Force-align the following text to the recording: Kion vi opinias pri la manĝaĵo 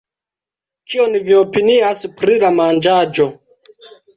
Kion 0.93 1.17
vi 1.27 1.35
opinias 1.41 2.03
pri 2.23 2.41
la 2.45 2.53
manĝaĵo 2.59 3.29